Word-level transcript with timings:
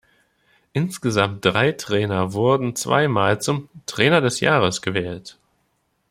Insgesamt 0.73 1.45
drei 1.45 1.73
Trainer 1.73 2.33
wurden 2.33 2.75
zwei 2.75 3.07
Mal 3.07 3.39
zum 3.39 3.69
"Trainer 3.85 4.19
des 4.19 4.39
Jahres" 4.39 4.81
gewählt. 4.81 5.37